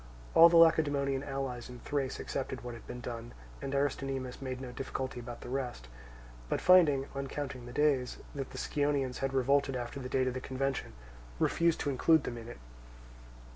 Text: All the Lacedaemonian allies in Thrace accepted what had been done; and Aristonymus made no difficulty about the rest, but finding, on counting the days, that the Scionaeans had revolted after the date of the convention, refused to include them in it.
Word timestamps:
All 0.33 0.49
the 0.49 0.57
Lacedaemonian 0.57 1.23
allies 1.23 1.69
in 1.69 1.77
Thrace 1.81 2.19
accepted 2.19 2.61
what 2.63 2.73
had 2.73 2.87
been 2.87 3.01
done; 3.01 3.33
and 3.61 3.75
Aristonymus 3.75 4.41
made 4.41 4.59
no 4.59 4.71
difficulty 4.71 5.19
about 5.19 5.41
the 5.41 5.49
rest, 5.49 5.89
but 6.49 6.59
finding, 6.59 7.05
on 7.13 7.27
counting 7.27 7.67
the 7.67 7.71
days, 7.71 8.17
that 8.33 8.49
the 8.49 8.57
Scionaeans 8.57 9.19
had 9.19 9.31
revolted 9.31 9.75
after 9.75 9.99
the 9.99 10.09
date 10.09 10.25
of 10.27 10.33
the 10.33 10.41
convention, 10.41 10.93
refused 11.37 11.81
to 11.81 11.91
include 11.91 12.23
them 12.23 12.39
in 12.39 12.47
it. 12.47 12.57